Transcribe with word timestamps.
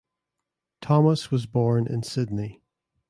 Thomas 0.81 1.29
was 1.29 1.45
born 1.45 1.85
in 1.85 2.01
Sydney. 2.01 2.63